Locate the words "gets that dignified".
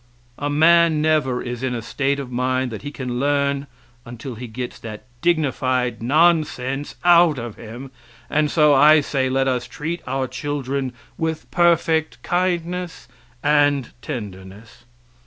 4.47-6.01